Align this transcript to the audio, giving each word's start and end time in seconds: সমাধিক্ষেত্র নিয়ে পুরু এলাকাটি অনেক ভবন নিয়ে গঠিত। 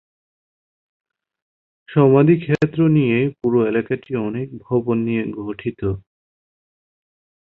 সমাধিক্ষেত্র 1.89 2.79
নিয়ে 2.97 3.17
পুরু 3.39 3.59
এলাকাটি 3.65 4.11
অনেক 4.27 4.47
ভবন 4.65 4.97
নিয়ে 5.07 5.23
গঠিত। 5.39 5.81